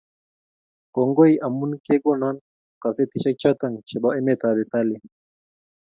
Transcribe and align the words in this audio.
Kongoi 0.93 1.33
amu 1.45 1.65
kegono 1.85 2.29
kazetishek 2.81 3.35
choto 3.41 3.65
chebo 3.87 4.09
emetab 4.19 4.57
Italia 4.65 4.99